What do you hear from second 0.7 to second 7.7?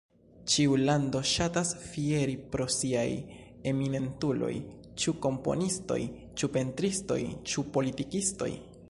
lando ŝatas fieri pro siaj eminentuloj, ĉu komponistoj, ĉu pentristoj, ĉu